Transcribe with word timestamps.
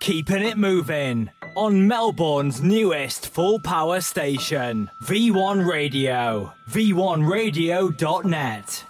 Keeping 0.00 0.42
it 0.42 0.56
moving 0.56 1.30
on 1.56 1.86
Melbourne's 1.86 2.62
newest 2.62 3.28
full 3.28 3.60
power 3.60 4.00
station, 4.00 4.90
V1 5.02 5.68
Radio, 5.68 6.54
v1radio.net. 6.70 8.84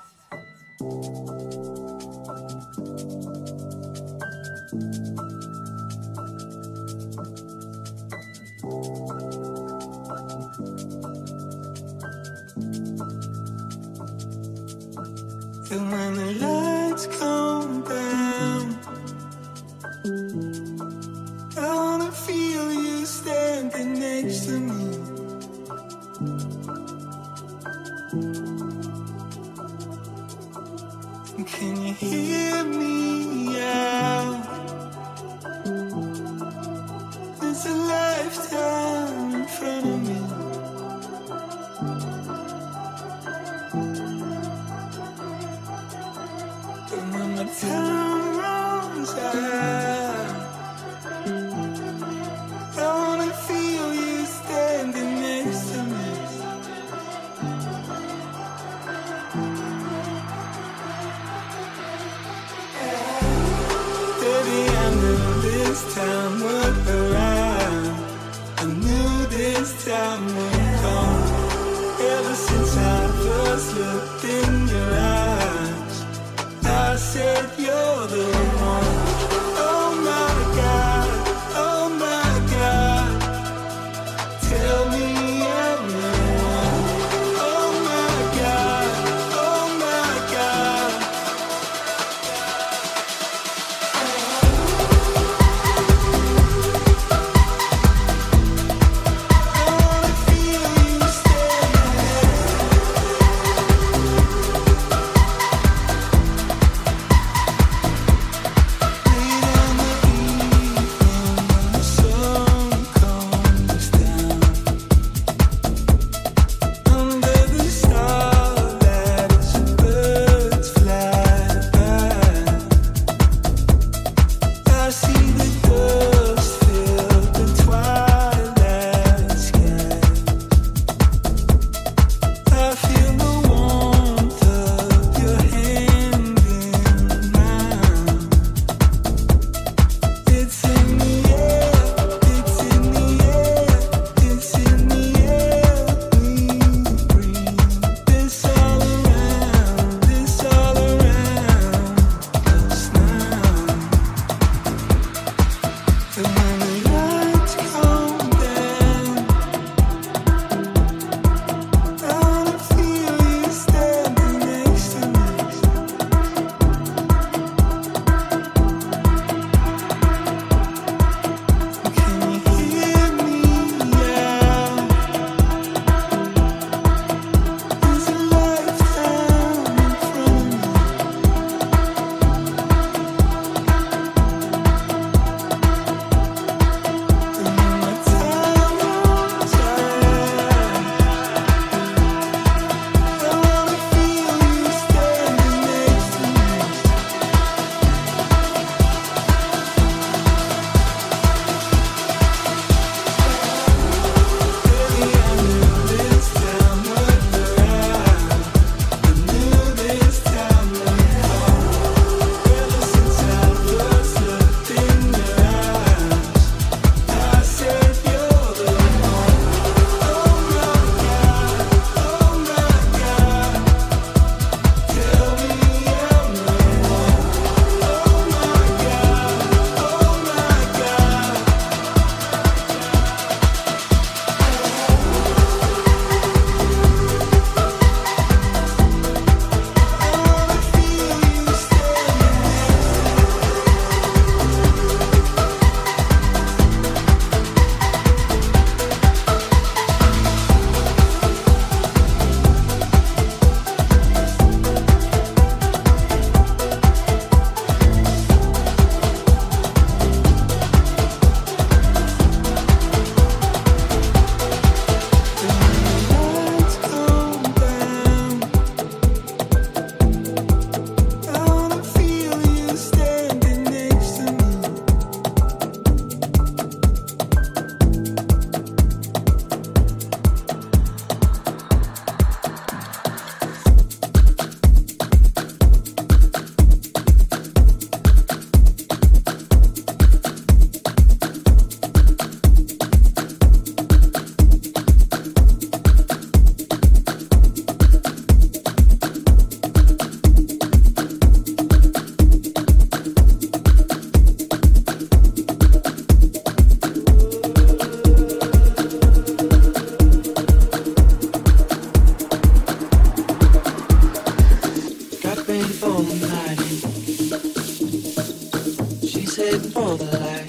Heading 319.36 319.60
for 319.70 319.96
the 319.96 320.04
light, 320.18 320.46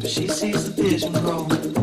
but 0.00 0.10
she 0.10 0.26
sees 0.28 0.74
the 0.74 0.82
vision 0.82 1.12
growing. 1.12 1.81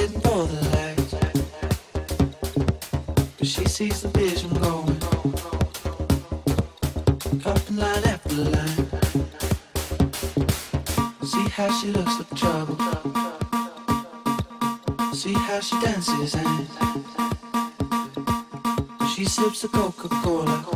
didn't 0.00 0.22
the 0.22 0.30
light. 0.74 1.10
But 3.38 3.46
she 3.46 3.64
sees 3.64 4.02
the 4.02 4.08
vision 4.08 4.50
going. 4.54 4.98
Dropping 7.38 7.76
line 7.76 8.04
after 8.04 8.34
line. 8.34 8.86
See 11.22 11.48
how 11.56 11.70
she 11.78 11.86
looks 11.92 12.16
for 12.16 12.26
trouble. 12.34 12.76
See 15.14 15.34
how 15.34 15.60
she 15.60 15.80
dances 15.80 16.34
and 16.34 16.68
she 19.14 19.24
sips 19.24 19.62
a 19.62 19.68
Coca-Cola. 19.68 20.73